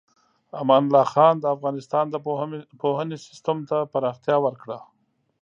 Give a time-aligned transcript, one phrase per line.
[0.61, 2.15] امان الله خان د افغانستان د
[2.81, 4.77] پوهنې سیستم ته پراختیا ورکړه.